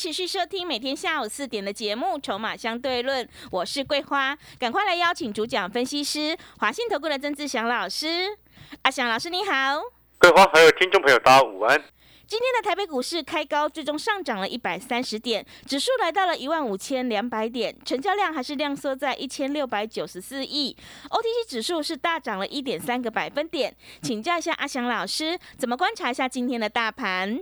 [0.00, 8.34] 持续收听每天下午四点的节目《筹码相对论》，我是桂花，赶快来邀请主讲分析师华信投顾的曾志祥老师。
[8.80, 9.78] 阿祥老师你好，
[10.18, 11.78] 桂花还有听众朋友大家午安。
[12.26, 20.74] 今天的台北股市开高，最终上涨了一百三十点，指数来到了一万五千两百点，成交量还是量缩在一千六百九十四亿。
[21.10, 27.38] OTC 指数是大涨了一点三个百分点，请教一下阿祥老师，怎么观察一下今天的大盘？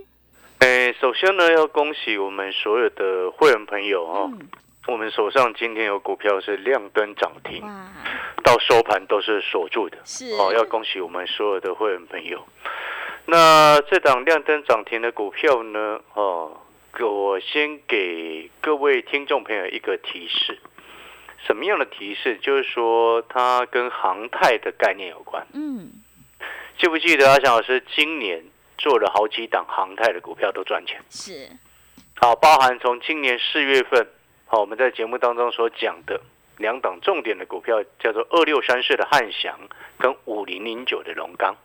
[0.59, 4.31] 诶，首先呢，要恭喜我们所有的会员朋友哦。
[4.87, 7.61] 我们手上今天有股票是亮灯涨停，
[8.43, 9.97] 到收盘都是锁住的。
[10.03, 12.45] 是哦，要恭喜我们所有的会员朋友。
[13.25, 16.01] 那这档亮灯涨停的股票呢？
[16.13, 16.59] 哦，
[16.99, 20.59] 我先给各位听众朋友一个提示。
[21.45, 22.37] 什么样的提示？
[22.41, 25.47] 就是说它跟航太的概念有关。
[25.53, 25.91] 嗯，
[26.77, 28.43] 记不记得阿翔老师今年？
[28.79, 31.47] 做了好几档航太的股票都赚钱，是，
[32.15, 34.07] 好，包含从今年四月份，
[34.47, 36.19] 好，我们在节目当中所讲的
[36.57, 39.59] 两档重点的股票，叫做二六三四的汉翔
[39.99, 41.55] 跟五零零九的龙钢，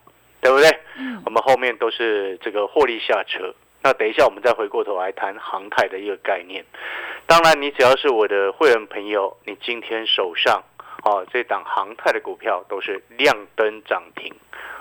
[0.43, 0.69] 对不对？
[0.99, 3.55] 嗯，我们后面都是这个获利下车。
[3.83, 6.65] 那等一下我们再回过头来谈航太的一个概念。
[7.27, 10.63] 当然，你只要是我的会员朋友，你今天手上，
[11.05, 14.35] 哦，这档航太的股票都是亮灯涨停。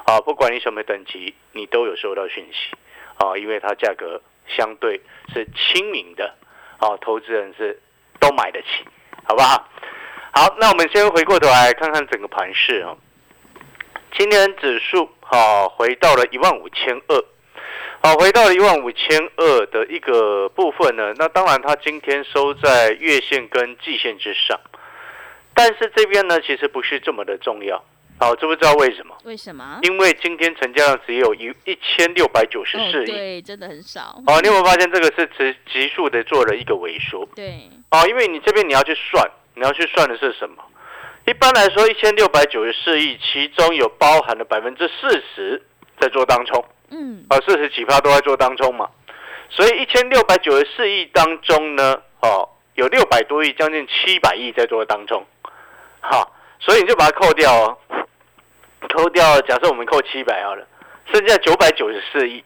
[0.06, 2.76] 啊，不管你什么等级，你都有收到讯息，
[3.18, 5.02] 啊，因为它价格相对
[5.34, 6.36] 是亲民的，
[6.78, 7.82] 啊，投资人是
[8.20, 8.86] 都买得起，
[9.24, 9.70] 好不好？
[10.34, 12.98] 好，那我们先回过头来看看整个盘势啊。
[14.18, 17.26] 今天指数好回到了一万五千二，
[18.02, 21.14] 好，回到了一万五千二的一个部分呢。
[21.18, 24.60] 那当然，它今天收在月线跟季线之上，
[25.56, 27.84] 但是这边呢，其实不是这么的重要。
[28.20, 29.16] 好，知不知道为什么？
[29.26, 29.80] 为什么？
[29.82, 34.22] 因为今天成交量只有一一千六百九十四亿，对，真的很少。
[34.28, 37.28] 哦，你有没有发现这个是急急速的做了一个萎缩？
[37.36, 37.70] 对。
[37.92, 40.64] 哦，因为你这边你要去算，你要去算的是什么？
[41.26, 45.62] 一般来说，一千六百九十四亿，其中有包含了百分之四十
[46.00, 48.90] 在做当冲，嗯，啊，四十几趴都在做当冲嘛。
[49.50, 55.26] 所以一千六百九十四亿当中呢，哦，有六百多亿，将近七百亿在做当冲，
[56.02, 56.33] 好，
[56.66, 57.78] 所以你就把它扣掉哦。
[58.90, 60.66] 扣掉，假设我们扣七百好了，
[61.12, 62.44] 剩下九百九十四亿。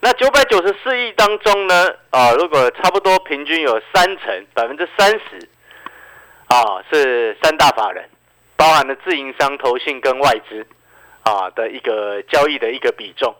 [0.00, 5.48] 那九百九十四亿当中呢，啊，如果差不多平均有三成，百分之三十，
[6.46, 8.08] 啊，是三大法人，
[8.56, 10.64] 包含了自营商、投信跟外资，
[11.22, 13.34] 啊的一个交易的一个比重。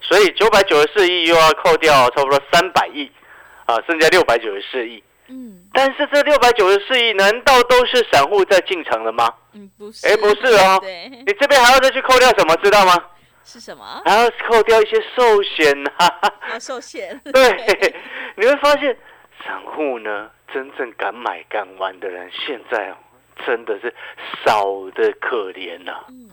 [0.00, 3.10] 所以九百九十四亿又要扣掉差不多三百亿，
[3.66, 5.02] 啊，剩下六百九十四亿。
[5.34, 9.32] 嗯，但是这六百九十四亿难道都是散户在进城的吗？
[9.54, 10.06] 嗯，不是。
[10.06, 10.78] 哎，不是哦。
[10.82, 11.08] 对。
[11.08, 12.92] 你这边还要再去扣掉什么，知道吗？
[13.44, 14.02] 是什么？
[14.04, 15.90] 还要扣掉一些寿险呐。
[15.96, 17.18] 啊，寿险。
[17.32, 17.94] 对。
[18.36, 18.94] 你会发现，
[19.42, 22.94] 散户呢，真正敢买敢玩的人，现在
[23.46, 23.92] 真的是
[24.44, 24.64] 少
[24.94, 26.04] 的可怜呐。
[26.10, 26.28] 嗯。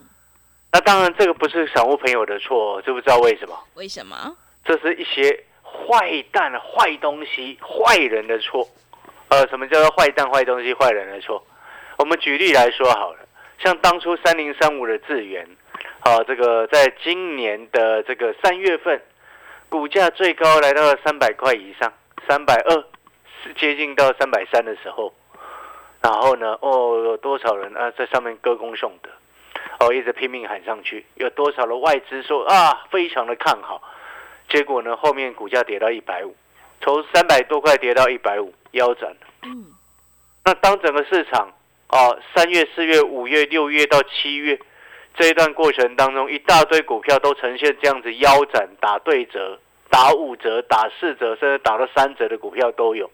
[0.74, 3.58] 那当然，这个不是散户朋友的错，知不知道为什么？
[3.76, 4.36] 为什么？
[4.66, 8.68] 这是一些坏蛋、坏东西、坏人的错。
[9.30, 11.46] 呃，什么叫做坏蛋、坏东西、坏人的错？
[11.98, 13.20] 我们举例来说好了，
[13.60, 15.48] 像当初三零三五的智源，
[16.00, 19.00] 好，这个在今年的这个三月份，
[19.70, 21.94] 股价最高来到了三百块以上，
[22.28, 22.84] 三百二，
[23.44, 25.14] 是接近到三百三的时候，
[26.02, 29.10] 然后呢，哦，有多少人啊在上面歌功颂德，
[29.80, 33.84] 哦，一直拼命喊上去，有多少的外资说啊，非常的看好，
[34.50, 36.36] 结果呢，后面股价跌到一百五，
[36.82, 38.52] 从三百多块跌到一百五。
[38.72, 39.16] 腰斩。
[39.44, 39.66] 嗯，
[40.46, 41.52] 那当整个市场
[41.88, 44.60] 啊，三月、四月、五月、六月到七月
[45.16, 53.10] 这一段过程当中，一大堆股票都呈现这样子腰斩、打对折、打五折、打四折，甚至打到三折的股票都有。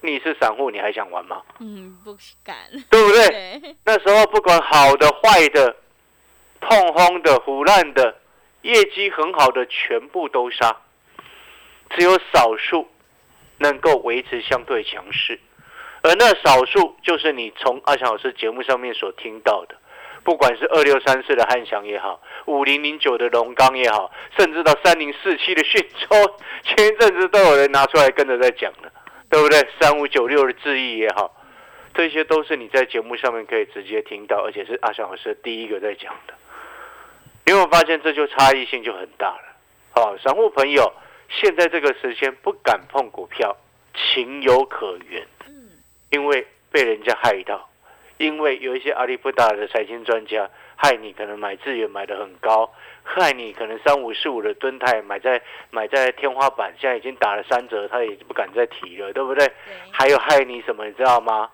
[0.00, 1.42] 你是散户，你还想玩吗？
[1.60, 2.56] 嗯，不敢，
[2.90, 3.76] 对不对？
[3.84, 5.76] 那时候不管好的、坏的、
[6.60, 8.16] 痛轰的、腐烂的、
[8.62, 10.76] 业绩很好的，全部都杀，
[11.90, 12.88] 只有少数。
[13.62, 15.40] 能够维持相对强势，
[16.02, 19.76] 而那少数就是你从阿强老师节目上面所听到的，
[20.24, 28.92] 不管是二六三四的汉翔也好，五零零九的龙钢也好，甚至到三零四七的讯州， 前一阵子都有人拿出来跟着在讲的，
[29.30, 29.66] 对不对？
[29.80, 31.34] 三五九六的智毅也好，
[31.94, 36.34] 这些都是你在节目上面可以直接听到，而且是阿翔老师第一个在讲的。
[37.44, 39.56] 因为我发现这就差异性就很大了。
[39.90, 40.92] 好，散户朋友
[41.40, 43.56] 现在这个时间不敢碰股票，
[43.94, 45.26] 情有可原。
[45.46, 45.70] 嗯，
[46.10, 47.68] 因为被人家害到，
[48.18, 52.72] 因为有一些阿里不达的财经专家害你，可能买资源买的很高。
[53.04, 59.50] 害你可能三五四五的吨泰买在买在天花板，现在已经打了三折，他也不敢再提了，对不对？
[59.90, 61.50] 还有害你什么，你知道吗？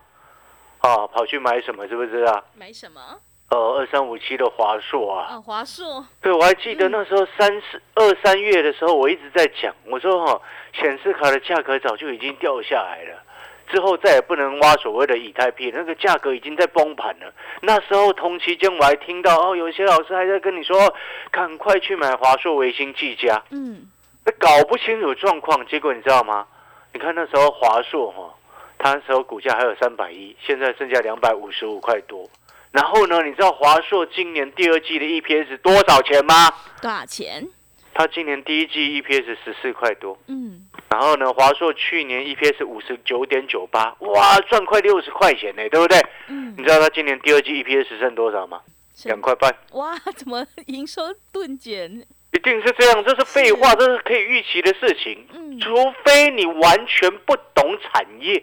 [0.82, 2.44] 哦，跑去买什么，是不是啊？
[2.54, 3.00] 买什么？
[3.50, 5.26] 呃，二三五七的华硕啊。
[5.30, 6.04] 啊，华硕。
[6.20, 10.40] 对，我还记得那时候三四二三月的时候，我一直在讲，我说哈，
[10.74, 13.22] 显示卡的价格早就已经掉下来了。
[13.70, 17.30] 之后再也不能挖所谓的以太币，那个价格已经在崩盘了。
[17.60, 20.94] 那时候同期间我还听到哦，有些老师还在跟你说，
[21.30, 23.42] 赶快去买华硕、维新、技嘉。
[23.50, 23.86] 嗯，
[24.24, 26.46] 那搞不清楚状况，结果你知道吗？
[26.94, 28.34] 你看那时候华硕哈，
[28.78, 32.26] 它那时候股价还有三百一，现在剩下两百五十五块多。
[32.70, 36.50] 然后呢，你知道华硕今年第二季的 EPS 多少钱吗？
[36.82, 37.48] 多少钱？
[37.94, 40.18] 它今年第一季 EPS 十四块多。
[40.28, 40.68] 嗯。
[40.90, 45.98] 然后呢，华硕去年 EPS 五十九点九八，哇，赚快六十块钱呢，对不对？
[46.28, 48.60] 嗯，你知道它今年第二季 EPS 剩多少吗？
[49.04, 49.54] 两块半。
[49.72, 52.06] 哇，怎么营收顿减？
[52.32, 55.26] 一定是这样，这是废话，这是可以预期的事情。
[55.32, 55.74] 嗯，除
[56.04, 58.42] 非你完全不懂产业，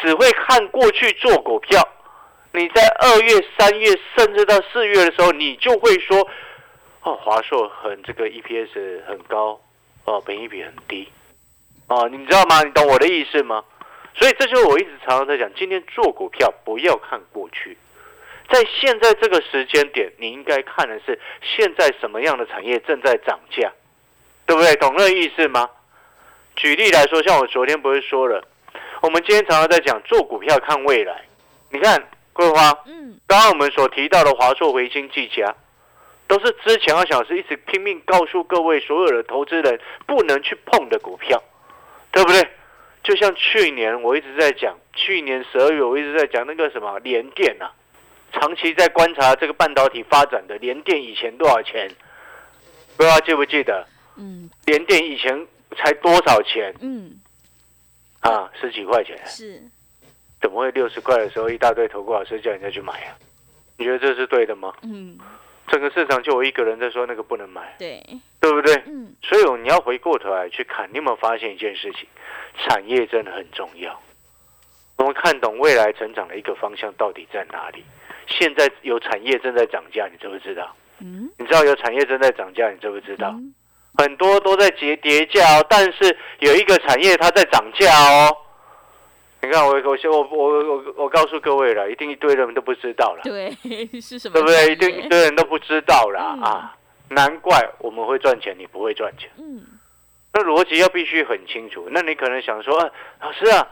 [0.00, 1.82] 只会看过去做股票，
[2.52, 6.26] 你在二月、三月，甚至到四月的时候，你就会说，
[7.02, 9.60] 哦，华硕很这个 EPS 很高，
[10.04, 11.08] 哦，本益比很低。
[11.88, 12.62] 哦，你知道吗？
[12.62, 13.64] 你懂我的意思吗？
[14.14, 17.76] 所以这就是我一直常常在讲，今天做股票不要看过去，
[18.50, 23.72] 在现在这个时间点，你应该看的是现在什么样的产业正在涨价，
[24.46, 24.74] 对不对？
[24.76, 25.68] 懂那个意思吗？
[26.56, 28.42] 举例来说，像我昨天不是说了，
[29.02, 31.22] 我们今天常常在讲做股票看未来。
[31.70, 32.02] 你看
[32.38, 35.52] 桂花，嗯，刚刚我们所提到的华硕、维新、技嘉，
[36.28, 41.42] 都是之前二小时一直拼命告诉各位所有的投资人不能去碰的股票。
[42.10, 42.48] 对不对？
[43.02, 47.70] 就像去年我一直在讲，去年十二月我一直在讲那个什么联电啊，
[48.32, 51.88] 长期在观察这个半导体发展的联电以前多少钱？
[52.96, 53.86] 不知道记不记得？
[54.16, 55.46] 嗯，联电以前
[55.76, 56.74] 才多少钱？
[56.80, 57.20] 嗯，
[58.20, 59.20] 啊，十几块钱。
[59.26, 59.62] 是，
[60.40, 63.16] 怎么会六十块的时候一大堆投顾老师叫人家去买啊？
[63.76, 64.72] 你觉得这是对的吗？
[64.82, 65.18] 嗯。
[65.70, 68.02] 整个市场就我一个人在说那个不能买，对，
[68.40, 68.74] 对不对？
[68.86, 72.08] 嗯，所以你要回过头来去看，你有没有发现一件事情？
[72.56, 74.00] 产业真的很重要。
[74.96, 77.84] 我们看懂未来成长的一个方向到底在哪里？
[78.26, 80.74] 现在有产业正在涨价，你知不知道？
[81.00, 83.38] 嗯，你知道有产业正在涨价，你知不知道？
[83.98, 88.34] 很多都在叠叠价哦，但是有一个产业它在涨价哦。
[89.40, 93.22] 你看，我我我我我我告诉各位了，一定一堆人都不知道了。
[93.22, 93.50] 对，
[94.00, 94.32] 是什么？
[94.34, 94.72] 对不对？
[94.72, 96.76] 一定一堆人都不知道了啊！
[97.10, 99.30] 难怪我们会赚钱，你不会赚钱。
[99.38, 99.62] 嗯，
[100.32, 101.86] 那逻辑要必须很清楚。
[101.90, 102.90] 那你可能想说，
[103.20, 103.66] 老师啊，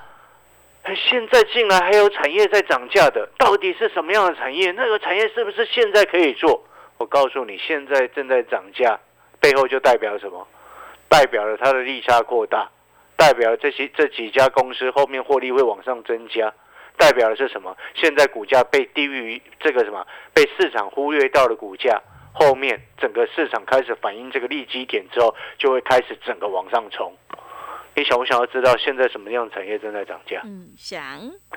[0.95, 4.71] 现在进来还有产业在涨价的，到底是什么样的产业？
[4.71, 6.63] 那个产业是不是现在可以做？
[6.99, 8.99] 我告诉你，现在正在涨价，
[9.41, 10.47] 背后就代表什么？
[11.09, 12.71] 代表了它的利差扩大。
[13.17, 16.53] 代表这些这几家公司后面获利会往上增加，
[16.97, 17.77] 代表的是什么？
[17.95, 22.01] 现在股价被低于这个什么被市场忽略到的股价，
[22.33, 27.13] 后面整个市场开始反映这个利基点之后，就会开始整个往上冲。
[27.95, 30.43] 你想不想要知道现在什么样产业正在涨价？
[30.45, 31.03] 嗯，想。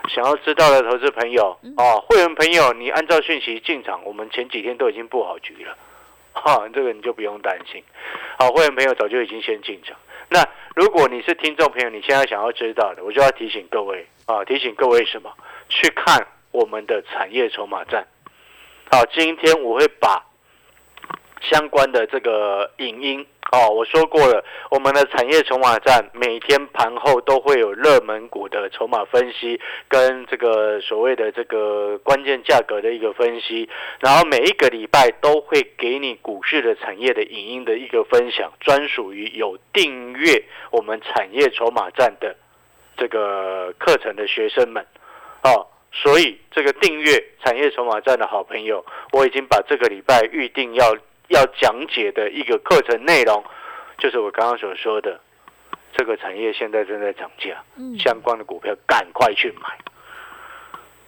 [0.07, 5.77] 想要知道的投资朋友哦，会员朋友，你按照讯息进场，我们前几天都已经布好局了，
[6.31, 7.83] 哈，这个你就不用担心。
[8.37, 9.97] 好，会员朋友早就已经先进场。
[10.29, 15.33] 那如果你是听众朋友，你现在想要知道的，我就要提醒各位啊，提醒各位什么？
[15.67, 18.07] 去看我们的产业筹码站。
[18.91, 20.23] 好，今天我会把
[21.41, 23.25] 相关的这个影音。
[23.51, 33.67] 哦，我说过了，我们的产业筹码站每天盘后都会有热门股的筹码分析，跟这个所谓的这个关键价格的一个分析，
[34.01, 42.35] 然后每一个礼拜都会给你股市的产业的影音的一个分享，专属于有订阅我们产业筹码站的
[42.97, 44.85] 这个课程的学生们。
[45.41, 50.95] 哦，所以这个订阅产业筹码站的好朋友，我已经把这个礼拜预定要。
[51.29, 53.43] 要讲解的一个课程内容，
[53.97, 55.19] 就是我刚刚所说的，
[55.93, 57.63] 这个产业现在正在涨价，
[57.97, 59.77] 相关的股票赶快去买。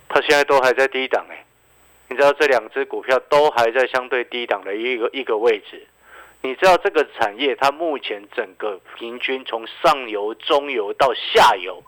[0.07, 1.45] 它现在都还在低档哎，
[2.09, 5.87] 你知道这两只股票都还在相对低档的一个一个位置。
[6.41, 11.81] 你知道这个产业它目前整个平均从上游、中游到下游，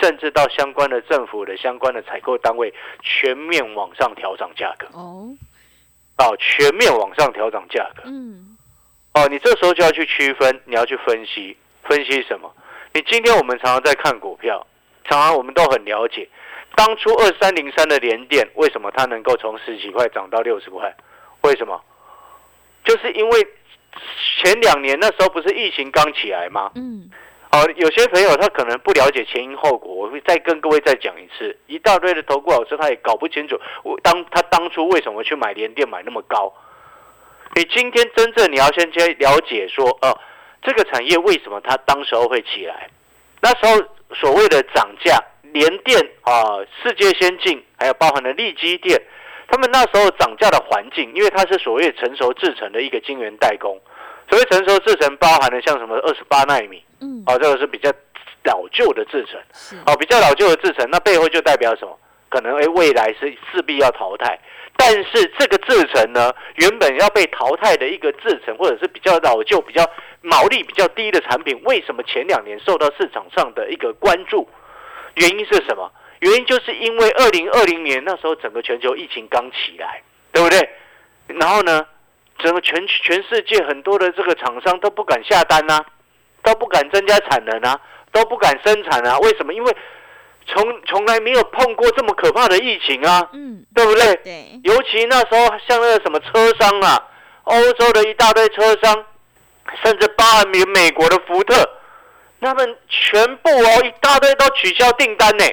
[0.00, 4.86] 甚至到相关的政府的相关的采购单位全面往上调涨价格。
[4.92, 5.28] 哦，
[6.18, 8.02] 哦，全面往上调整价格。
[8.06, 8.56] 嗯，
[9.14, 12.52] 哦，你这时候就要去区分，你要去分析，分析什么？
[12.92, 14.66] 你今天我们常常在看股票，
[15.04, 16.28] 常常我们都很了解，
[16.74, 20.94] 当初二三零三的联电为什么它能够从十几块涨到六十块？
[21.42, 21.80] 为什么？
[22.84, 23.46] 就是因为
[24.42, 26.72] 前两年那时候不是疫情刚起来吗？
[26.74, 27.10] 嗯，
[27.50, 31.58] 哦，有些朋友他可能不了解前因后果，我会再跟各位再讲一次。
[31.66, 36.52] 一大堆的投顾老师他也搞不清楚，我当他当初为什么去买联电买那么高？
[37.54, 40.18] 你今天真正你要先去了解说，哦、
[40.60, 42.90] 这个产业为什么它当时候会起来？
[43.40, 43.82] 那时候
[44.14, 49.00] 所谓的涨价，联电啊、世界先进，还有包含了利基电，
[49.48, 53.80] 他们那时候涨价的环境，因为它是所谓成熟制成的一个晶圆代工，
[54.28, 57.90] 所谓成熟制成包含了像什么二十八纳米，嗯，哦，这个是比较
[58.44, 61.98] 老旧的制成，是，哦，比较老旧的制成，那背后就代表什么？
[62.28, 64.38] 可能诶，未来是势必要淘汰，
[64.76, 69.82] 但是这个制成呢，原本要被淘汰的一个制成，或者是比较老旧、比较
[70.20, 74.46] 毛利比较低的产品，为什么前两年受到市场上的一个关注？
[75.14, 75.90] 原因是什么？
[76.20, 80.02] 原因就是因为二零二零年那时候整个全球疫情刚起来，
[80.32, 80.68] 对不对？
[81.28, 81.86] 然后呢，
[82.38, 85.82] 整个全全世界很多的这个厂商都不敢下单呐、
[86.48, 87.78] 都不敢增加产能啊，
[88.10, 89.18] 都不敢生产啊。
[89.18, 89.52] 为什么？
[89.52, 89.76] 因为
[90.46, 94.16] 从从来没有碰过这么可怕的疫情啊，嗯，对不对？
[94.24, 97.06] 对，尤其那时候像那个什么车商啊，
[97.44, 99.04] 欧洲的一大堆车商，
[99.84, 101.68] 甚至包含美美国的福特，
[102.40, 105.44] 他们全部哦一大堆都取消订单呢，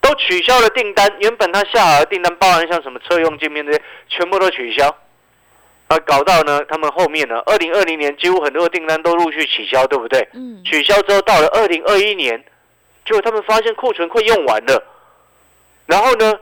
[0.00, 1.08] 都取消了订单。
[1.20, 4.92] 原本他下好的订单，包含像什么车用镜片这些，全部都取消。
[5.88, 10.28] 啊，搞到呢，他们后面呢，二零二零年几乎很多的订单都陆续取消，对不对？
[10.34, 12.44] 嗯，取消之后，到了二零二一年，
[13.06, 14.82] 结果他们发现库存快用完了，
[15.86, 16.38] 然后呢，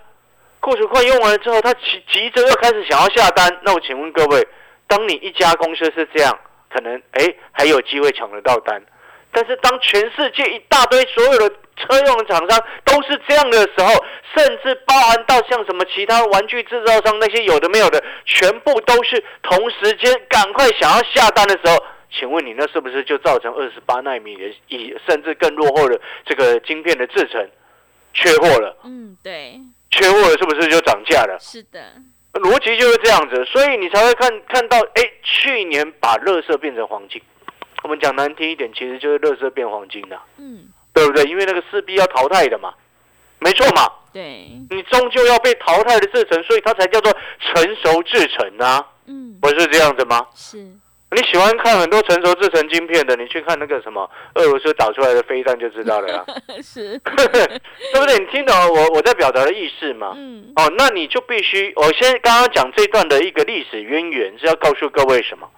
[0.58, 3.60] 库存快用完了之后，他急急着又开始想要下单。
[3.62, 4.46] 那我请问各位，
[4.88, 6.36] 当你一家公司是这样，
[6.68, 8.82] 可能哎还有机会抢得到单，
[9.36, 13.92] 但是当全世界一大堆所有的车用的厂商都是这样的时候，
[14.34, 21.76] 甚至包含到像什么其他玩具制造商那些有的没有的，全部都是同时间赶快想要下单的时候，
[22.10, 27.46] 请问你那是不是就造成二十八纳米的以甚至更落后的这个晶片的制成
[28.14, 28.74] 缺货了？
[28.84, 31.36] 嗯，对，缺货了是不是就涨价了？
[31.38, 31.78] 是的，
[32.32, 37.20] 逻辑就是这样子，所以你才会看看到，哎，去年把热色变成黄金。
[37.86, 41.22] 我们讲难听一点，其实就是乐色变黄金的、嗯，对不对？
[41.26, 42.74] 因为那个势必要淘汰的嘛，
[43.38, 50.26] 没错嘛，对，你终究要被淘汰的制成，所以它才叫做成熟制成啊，嗯，不是这样子吗？
[50.34, 50.56] 是，
[51.12, 56.24] 你喜欢看很多成熟制成晶片的，你去看那个什么俄罗斯打出来的飞弹就知道了呀，
[56.60, 58.18] 是， 对不对？
[58.18, 60.12] 你听懂我我在表达的意思吗？
[60.16, 65.48] 嗯，哦，那你就必须，我先刚刚讲这段的一个历史渊源是要告诉各位什么？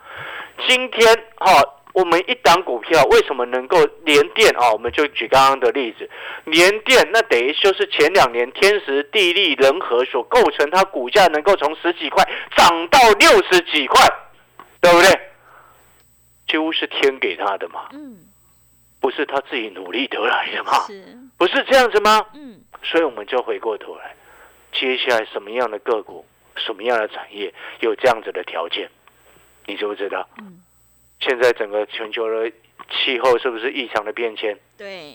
[0.67, 1.07] 今天
[1.37, 1.63] 哈、
[1.99, 6.09] 我们一档股票为什么能够连电啊、我们就举刚刚的例子，
[6.45, 12.25] 连电那等于就是前两年天时地利人和所构成，它股价能够从十几块
[12.57, 14.07] 涨到六十几块，
[14.81, 15.11] 对不对？
[16.47, 18.29] 几乎是天给他的嘛，嗯，
[19.01, 21.03] 不是他自己努力得来的嘛，是，
[21.37, 22.25] 不是这样子吗？
[22.33, 24.15] 嗯，所以我们就回过头来，
[24.73, 26.25] 接下来什么样的个股、
[26.55, 28.89] 什么样的产业有这样子的条件，
[29.67, 30.27] 你知不知道？
[30.39, 30.63] 嗯，
[31.21, 32.51] 现在整个全球的
[32.91, 34.59] 气候是不是异常的变迁？
[34.77, 35.15] 对，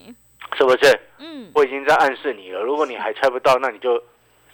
[0.57, 0.99] 是不是？
[1.19, 2.61] 嗯，我已经在暗示你了。
[2.61, 4.01] 如果你还猜不到，那你就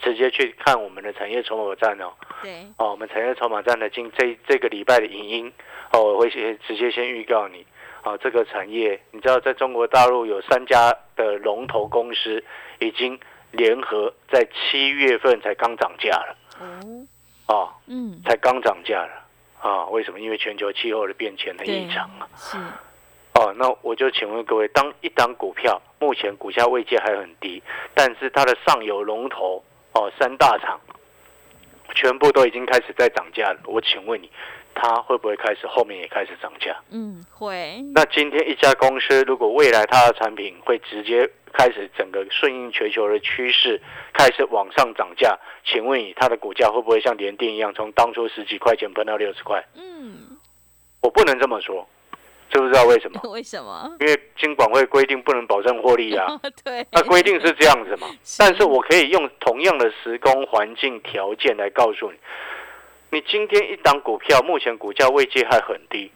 [0.02, 2.14] 直接去看我们的产业筹码站哦。
[2.42, 5.54] 对，哦，我们产业筹码站的今这这个礼拜的影音
[5.92, 7.66] 哦，我会先直接先预告你。
[8.02, 12.42] 哦，这个产业，你知道，在中国大陆有三家的龙头公司
[12.80, 13.20] 已经
[13.52, 17.06] 联合在七月份才刚涨价了，哦，
[17.48, 19.28] 哦，嗯，才刚涨价了，
[19.62, 20.20] 啊、为什么？
[20.20, 22.28] 因为全球气候的变迁的对异常啊。
[22.36, 22.58] 是，
[23.34, 27.62] 哦，那我就请问各位，当一档股票目前股价位阶还很低，
[27.94, 29.64] 但是它的上游龙头
[29.94, 30.80] 哦三大厂
[31.94, 34.32] 全部都已经开始在涨价了，我请问你，
[34.74, 36.76] 它会不会开始后面也开始涨价？
[36.90, 43.82] 嗯，会，那今天一家公司如果未来它的产品会直接开始整个顺应全球的趋势，
[44.14, 49.64] 开始往上涨价，请问你它的股价会不会像联电一样，从当初十几块钱喷到六十块？
[49.76, 50.38] 嗯，
[51.02, 51.88] 我不能这么说，
[52.50, 53.20] 知不知道为什么？
[53.30, 53.98] 为什么？
[54.00, 58.08] 因为金管会规定不能保证获利啊， 对，那规定是这样子嘛。
[58.38, 62.18] 但是我可以用同样的时空环境条件来告诉你，
[63.12, 66.12] 你今天一档股票目前股价位阶还很低，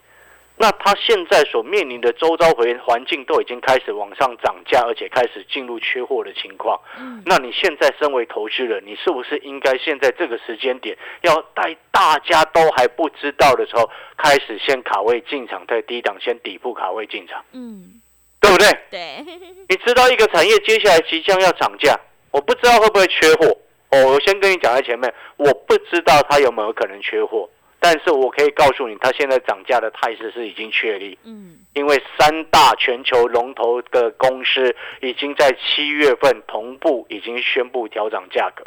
[0.57, 6.79] 那它现在所面临的周遭环环境都已经开始往上涨价，而且开始进入缺货的情况。
[6.99, 17.43] 嗯，那你现在身为投资人，你是不是应该现在这个时间点，要在大家都还不知道的时候，开始先卡位进场，在低档先底部卡位进场？
[17.53, 17.99] 嗯，
[18.39, 18.67] 对不对？
[18.91, 19.25] 对。
[19.67, 23.57] 你知道一个产业接下来即将要涨价，我不知道会不会缺货。
[23.93, 27.47] 哦，我先跟你讲在前面，我不知道它有没有可能缺货。
[27.79, 31.17] 但是我可以告诉你，它现在涨价的态势是已经确立。
[31.25, 38.63] 嗯，因为三大全球龙头的公司已经在七月份同步已经宣布调涨价格，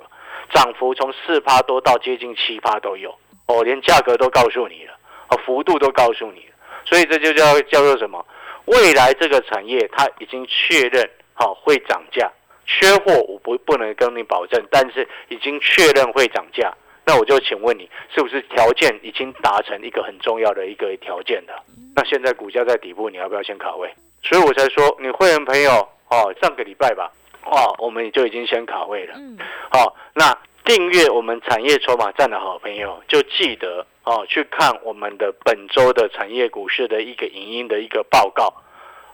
[0.52, 3.10] 涨幅从四趴多到接近七趴都有。
[3.46, 4.92] 哦，连价格都告诉你了，
[5.30, 6.54] 哦，幅度都告诉你了。
[6.84, 8.24] 所以这就叫叫做什么？
[8.66, 12.30] 未来这个产业它已经确认好会涨价，
[12.66, 16.72] 缺货我不不能跟你保证，但是已经确认会涨价。
[17.04, 21.62] 那我就请问你，是不是条件已经达成一个很重要的一个条件了？
[21.94, 23.88] 那现在股价在底部，你要不要先卡位？
[24.22, 27.12] 所以我才说，你会员朋友哦，上个礼拜吧，
[27.44, 29.14] 哦，我们就已经先卡位了。
[29.16, 29.38] 嗯。
[29.70, 38.52] 好，那订阅我们产业筹码站的好朋友，就记得哦，去看我们的本周的产业股市的一个影音的一个报告。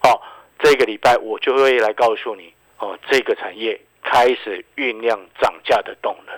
[0.03, 0.19] 哦，
[0.59, 6.35] 这个礼拜我就会来告诉你，哦，这个产业开始酝酿涨价的动能。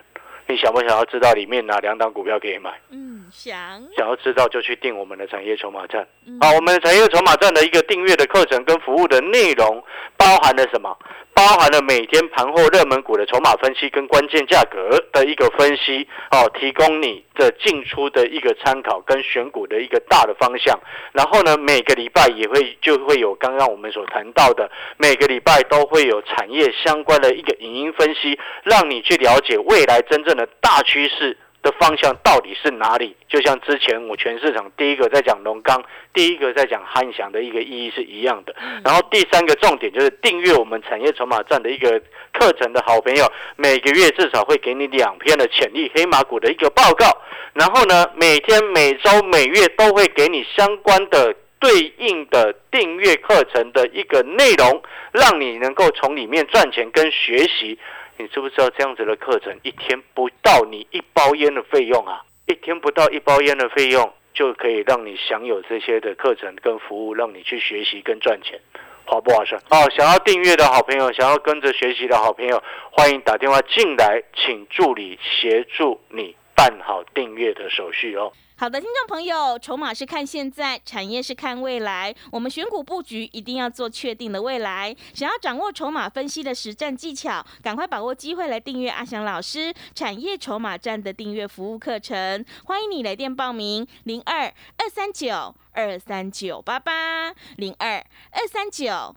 [0.47, 2.71] 你想不想要知道里面哪两档股票可以买？
[2.91, 3.83] 嗯，想。
[3.97, 6.07] 想要知道就去订我们的产业筹码站。
[6.39, 9.83] 好，我们的产业筹码站的一个订阅的课程跟服务的内容
[10.19, 10.95] 包含了什么？
[11.35, 20.79] 包含了每天盘后热门股的筹码分析跟关键价格的一个分析，哦，提供你的进出的一个参考跟选股的一个大的方向。
[21.13, 31.37] 然后呢，每个礼拜也会就会有刚刚我们所谈到的，每个礼拜都会有产业相关的一个影音分析，让你去了解未来真正的大趋势。
[31.65, 33.17] 的方向到底是哪里？
[33.27, 38.55] 就像之前我全市场第一个在讲龙钢，第一个在讲汉翔的一个意义是一样的。
[38.85, 41.99] 然后第三个重点就是订阅我们产业筹码站的一个
[42.33, 43.25] 课程的好朋友，
[43.57, 47.07] 每个月至少会给你两篇的潜力黑马股的一个报告。
[47.55, 57.79] 然后呢，每天、每周、每月都会给你相关的对应的订阅课程的一个内容，让你能够从里面赚钱跟学习。
[58.17, 62.23] 你知不知道这样子的课程一天不到你一包烟的费用啊？
[62.47, 68.61] 一天不到一包烟的费用就可以让你享有这些的课程跟服务，让你去学习跟赚钱，
[69.07, 69.61] 划不划算？
[69.71, 78.33] 哦，想要订阅的好朋友，想要跟着学习的好朋友，欢迎打电话进来，请助理协助你办好订阅的手续哦。
[78.57, 82.15] 好的，听众朋友，筹码是看现在，产业是看未来。
[82.31, 84.95] 我们选股布局一定要做确定的未来。
[85.13, 92.45] 想要掌握筹码分析的实战技巧，赶快把握机会来订阅阿翔老师产业筹码站的订阅服务课程。
[92.65, 97.97] 欢迎你来电报名：零二二三九二三九八八零二
[98.31, 99.17] 二三九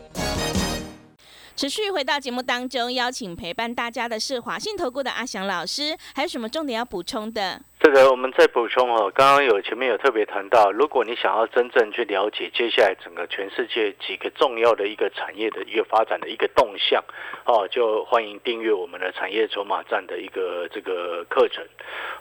[1.61, 7.61] 持续回到节目当中，邀请陪伴大家的是华信投顾的阿翔老师，还有什么重点要补充的？
[7.83, 17.03] 这个我们再补充哦，刚刚有前面有特别谈到，如果你想要真正去了解接下来整个全世界几个重要的一个产业的一个发展的一个动向，
[17.43, 21.65] 哦，就欢迎订阅我们的产业筹码站的一个这个课程。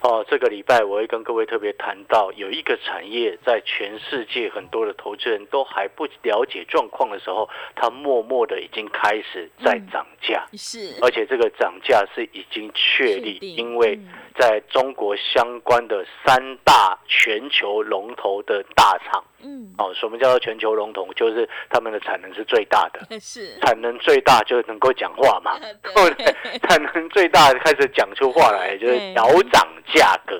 [0.00, 7.46] 哦，这个礼拜我会跟各位特别谈到，有一个产业在全世界很多的投资人都还不了解状况的时候，
[7.76, 14.00] 它默默的已经开始在涨价，是，而且这个涨价是已经确立，因为
[14.38, 21.10] 在中国相相关的三大全球龙头的大厂，嗯，哦，什么叫做全球龙头？
[21.14, 26.58] 就是他们的产能是最大的， 是产能最大就能够讲话嘛， 对不对？
[26.68, 30.38] 产能最大开始讲出话来，就是调涨价格。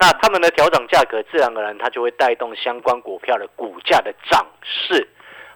[0.00, 5.06] 那他们的调涨价格，自然而然它就会带动相关股票的股价的涨势。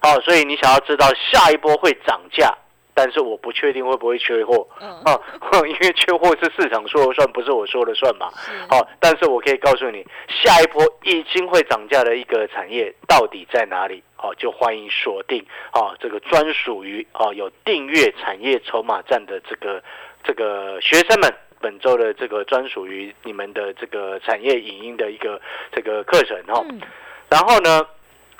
[0.03, 2.55] 哦，所以你想要知道下一波会涨价
[2.93, 5.19] 但是我不确定会不会缺货嗯，啊，
[5.67, 8.29] 因为缺货是市场说了算，不是我说了算嘛。
[8.35, 14.03] 是，好，但是我可以告诉你，下一波已经会涨价的一个产业到底在哪里？
[14.15, 19.83] 好，就欢迎锁定啊，这个专属于啊有订阅产业筹码站的这个
[20.23, 21.33] 这个学生们。
[21.63, 25.39] 本周的这个专属于你们的这个产业影音的一个
[25.71, 26.81] 这个课程哦，嗯，
[27.29, 27.81] 然后呢，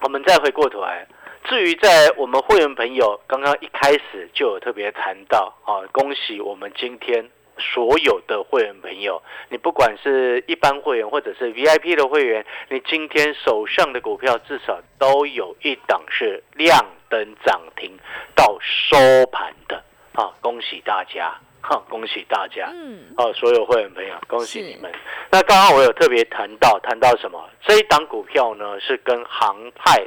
[0.02, 1.08] 我们再回过头来，
[1.46, 17.92] 至于在我们会员朋友刚刚一开始就有特别谈到啊，恭喜我们今天所有的会员朋友，你不管是一般会员或者是 VIP 的会员，你今天手上的股票至少都有一档是亮灯涨停
[18.36, 18.98] 到收
[19.32, 21.40] 盘的啊，恭喜大家！
[21.62, 22.70] 哈，恭喜大家！
[22.74, 24.92] 嗯，哦，所有会员朋友，恭喜你们！
[25.32, 27.50] 那刚刚我有特别谈到，谈到什么？
[27.66, 30.06] 这一档股票呢，是跟航太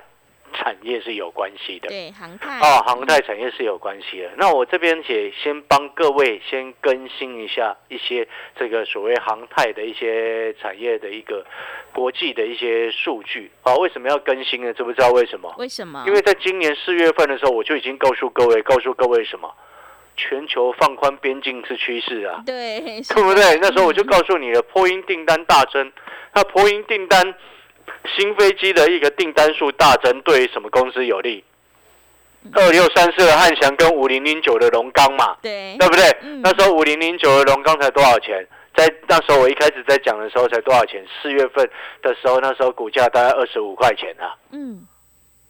[0.53, 1.89] 产业是有关系的。
[1.89, 4.31] 对，航太，哦，航太产业是有关系的。
[4.37, 8.27] 那我这边也先帮各位先更新一下一些
[8.59, 11.45] 这个所谓航太的一些产业的一个
[11.93, 14.73] 国际的一些数据啊、为什么要更新呢？
[14.73, 15.53] 知不知道为什么？
[15.59, 16.05] 为什么？
[16.07, 19.53] 因为在今年四月份的时候，我就已经告诉各位，告诉各位什么？
[20.17, 22.43] 全球放宽边境是趋势啊。
[22.47, 23.59] 对，是对不的对？
[23.61, 25.93] 那时候我就嗯告诉你了，波音订单大增，
[26.35, 27.35] 那波音订单
[28.17, 31.45] 新飞机的一个订单数大增，对于什么公司有利？
[32.55, 36.05] 二六三四的汉翔跟五零零九的龙钢嘛，对，对不对？
[36.23, 38.47] 嗯那时候五零零九的龙钢才多少钱？
[38.77, 41.05] 在那时候我一开始在讲的时候才多少钱？
[41.21, 41.69] 四月份
[42.03, 44.37] 的时候，那时候股价大概二十五块钱啊。
[44.53, 44.87] 嗯，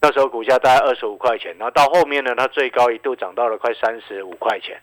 [0.01, 4.79] 那时候股价大概二十五块钱，然后到后面呢，它最高一度涨到了快三十五块钱，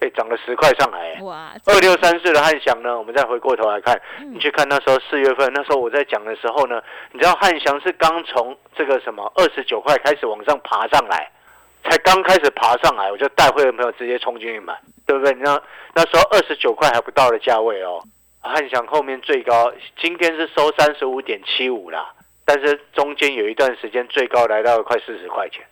[0.00, 1.18] 哎，涨了十块上来。
[1.22, 6.82] 哇，二六三四的汉翔呢，我们再回过头来看，嗯你去看那时候四月份，那时候我在讲的时候呢，
[7.12, 11.30] 你知道汉翔是刚从这个什么二十九块开始往上爬上来，
[11.84, 14.74] 才刚开始爬上来，我就带会员朋友直接冲进去买，
[15.06, 15.34] 对不对？
[15.34, 15.60] 你那
[15.94, 18.02] 那时候二十九块还不到的价位哦，
[18.40, 22.10] 汉翔后面最高今天是收三十五点七五啦，
[22.46, 25.62] 但是中间有一段时间最高来到了快四十块钱，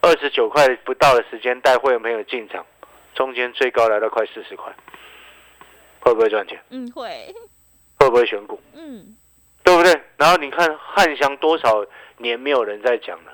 [0.00, 2.64] 二十九块不到的时间带会员朋友进场，
[3.18, 4.72] 中间最高来到快四十块，
[5.98, 6.56] 会不会赚钱？
[6.70, 7.34] 嗯，会，
[7.98, 8.60] 会不会选股？
[8.74, 9.16] 嗯，
[9.64, 10.00] 对不对？
[10.16, 11.84] 然后你看汉翔多少
[12.18, 13.32] 年没有人在讲了，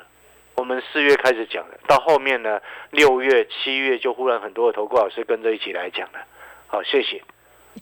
[0.54, 6.18] 我们四月开始讲的，到后面呢，六月、七月就忽然很多的投顾老师跟着一起来讲了。
[6.66, 7.22] 好，谢谢，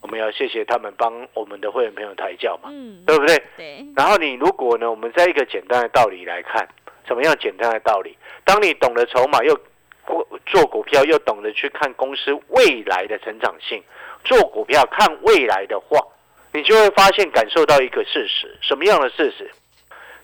[0.00, 3.40] 我们要谢谢他们帮我们的会员朋友抬轿嘛，嗯，对不对？
[3.56, 6.68] 对，然后你如果呢，我们在一个简单的道理来看，
[7.06, 8.18] 什么样简单的道理？
[8.44, 9.56] 当你懂得筹码，又
[10.46, 13.82] 做股票，又懂得去看公司未来的成长性，
[14.24, 15.98] 做股票看未来的话，
[16.52, 19.50] 你就会发现感受到一个事实，什么样的事实？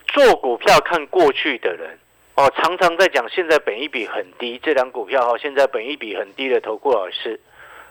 [0.09, 1.99] 做股票看过去的人。
[2.35, 7.41] 哦，常常在讲现在本一比很低，这两股票哈、哦，现在本一比很低的投顾老师，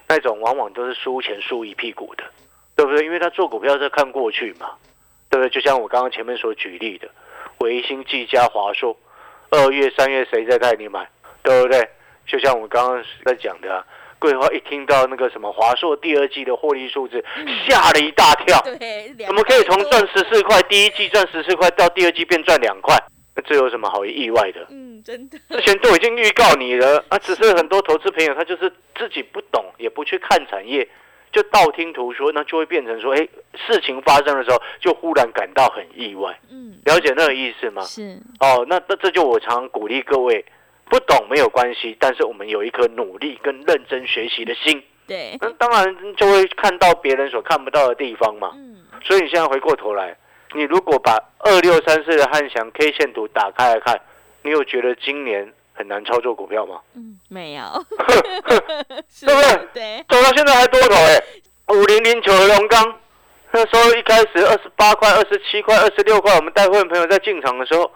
[0.08, 2.24] 那种往往都是输钱输一屁股的，
[2.74, 3.04] 对不对？
[3.04, 4.72] 因为他做股票是看过去嘛，
[5.30, 5.50] 对不对？
[5.50, 7.10] 就像我刚刚前面所举例的，
[7.58, 8.96] 维新、技嘉、华硕，
[9.50, 11.10] 二月、三月谁在带你买，
[11.48, 11.90] 对不对？
[12.26, 13.86] 就像我们刚刚在讲的、啊，
[14.20, 17.24] 桂花一听到那个什么华硕第二季的获利数字，
[17.66, 22.98] 吓了一大跳，对，怎么可以从赚十四块，第一季赚十四块，到第二季变赚两块？
[23.34, 24.68] 那这有什么好意外的？
[24.70, 30.86] 嗯，真的，之前都已经预告你了啊，只是很多投资朋友他就是自己不懂，也不去看产业，
[31.32, 33.26] 就道听途说，那就会变成说，哎，
[33.68, 37.84] 事情发生的时候就忽然感到很意外，嗯，了解那个意思吗？
[37.84, 40.44] 是，哦，那那这就我常常鼓励各位，
[40.90, 48.52] 不懂没有关系，但是我们有一颗努力跟认真学习的心，对，那当然就会看到别人所看不到的地方嘛。
[48.56, 50.16] 嗯，所以你现在回过头来，
[50.54, 54.00] 你如果把二六三四的汉翔 K 线图打开来看，
[54.44, 56.80] 你有觉得今年很难操作股票吗？
[56.96, 57.64] 嗯，没有，
[59.10, 59.68] 是对不对？
[59.74, 61.22] 对，走到现在还多头哎、
[61.76, 63.00] 五零零九的龙钢，
[63.52, 67.92] 那时候一开始二十八块、二十七块、二十六块，我们带会员朋友在进场的时候，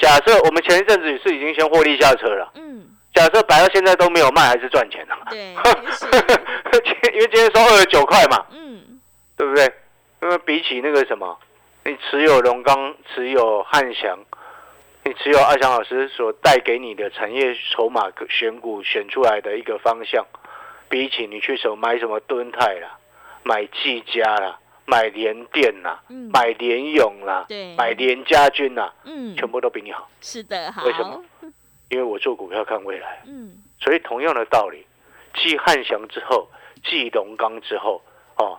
[0.00, 5.52] 假设我们前一阵子是已经先获利下车了，嗯，假设摆到现在都没有卖，还是赚钱的、对，
[7.12, 8.98] 因为今天收二十九块嘛，嗯，
[9.36, 9.70] 对不对？
[10.22, 11.38] 因为比起那个什么，
[11.84, 14.18] 你持有龙钢、持有汉翔，
[15.04, 20.26] 你持有阿翔老师所带给你的产业筹码选股选出来的一个方向，
[20.88, 22.98] 比起你去手买什么敦泰啦、
[23.42, 24.58] 买技嘉啦、
[24.90, 26.28] 买联电啦、嗯。
[26.32, 27.74] 买联勇啦、对。
[27.76, 31.24] 买联家军啦，嗯，全部都比你好，是的，好，为什么？
[31.88, 33.22] 因为我做股票看未来。
[33.26, 34.84] 嗯，所以同样的道理，
[35.34, 36.48] 继汉翔之后，
[36.84, 38.02] 继龙钢之后，
[38.36, 38.58] 哦，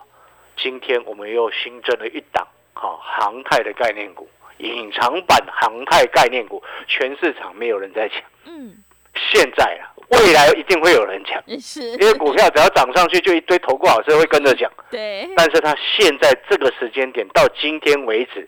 [0.56, 8.22] 今天我们又新增了一档，好、航太的概念股，隐藏版航太概念股，全市场没有人在抢。
[8.44, 8.82] 嗯，
[9.14, 14.70] 现在啊，未来一定会有人抢， 是，因为股票只要涨上去，就一堆投顾老师会跟着讲。
[14.90, 18.46] 对，但是他现在这个时间点到今天为止，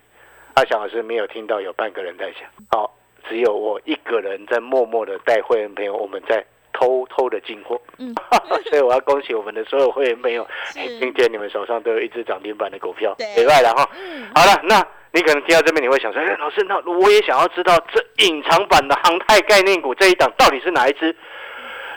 [0.55, 2.95] 阿翔老师没有听到有半个人在讲，好，
[3.29, 7.81] 只有我一个人在默默的带会员朋友，我们在偷偷的进货。
[7.99, 8.13] 嗯
[8.69, 13.89] 所以我要恭喜我们的所有会员朋友，今天你们手上都有一只涨停板的股票，对没外了哈。
[13.97, 21.15] 嗯好了，那你可能听到这边你会想说，哎，老师，那我也想要知道这隐藏版的航太概念股这一档到底是哪一只？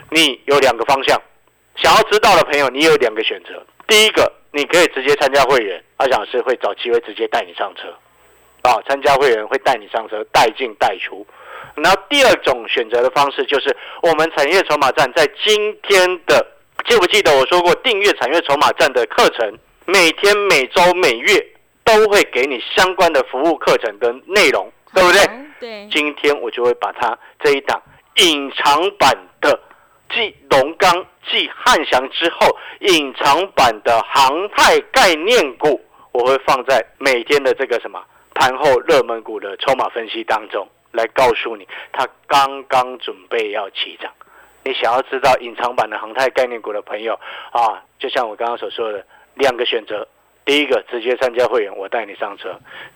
[0.09, 1.21] 你有两个方向，
[1.75, 3.65] 想要知道的朋友，你有两个选择。
[3.87, 7.89] 第一个，你可以直接参加会员，阿翔老师会找机会直接带你上车，
[8.61, 11.25] 啊，参加会员会带你上车，带进带出。
[11.75, 16.45] 然后第二种选择的方式就是我们产业筹码站在今天的，
[16.87, 21.45] 记不记得我说过订阅产业筹码站的课程，每天、每周、每月
[21.83, 25.19] 都会给你相关的服务课程跟内容，对不对？
[25.21, 25.33] 好？
[25.59, 27.81] 对，今天我就会把它这一档
[28.15, 29.59] 隐藏版的
[30.09, 35.79] 继龙钢、继汉翔之后，隐藏版的航太概念股，
[36.11, 44.11] 我会放在每天的这个什么盘后热门股的筹码分析当中，来告诉你它刚刚准备要起涨。
[44.63, 47.13] 你想要知道隐藏版的航太概念股的朋友
[47.51, 50.07] 啊，就像我刚刚所说的两个选择。
[50.45, 52.51] 第一个，直接参加会员，我带你上车；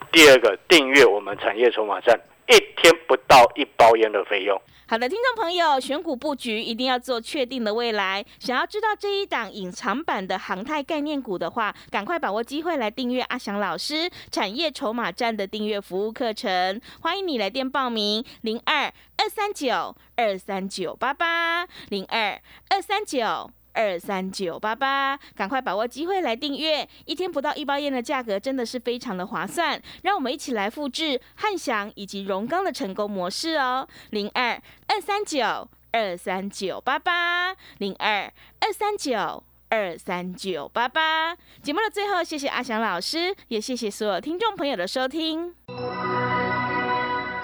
[0.10, 2.17] 第二个，订阅我们产业筹码站，
[2.52, 4.62] 一天不到一包烟的费用。
[4.88, 8.26] 好的，听众朋友，选股布局一定要做确定的未来。
[8.40, 16.82] 想要知道这一档隐藏版的航太概念股的话，赶快把握机会来订阅阿翔老师产业筹码站的订阅服务课程。
[17.00, 23.50] 欢迎你来电报名：零二二三九二三九八八零二二三九。
[23.74, 29.82] 二三九八八，赶快把握机会来订阅，一天不到一包烟的价格真的是非常的划算。
[30.04, 41.36] 让我们一起来复制汉翔以及荣钢的成功模式哦，零二二三九二三九八八零二二三九二三九八八。
[41.62, 45.54] 节目的最后，谢谢阿翔老师，也谢谢所有听众朋友的收听。